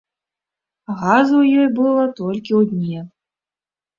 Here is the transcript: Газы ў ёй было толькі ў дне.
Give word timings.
Газы 1.01 1.33
ў 1.41 1.65
ёй 1.65 1.69
было 1.79 2.03
толькі 2.21 2.51
ў 2.61 2.73
дне. 2.73 2.99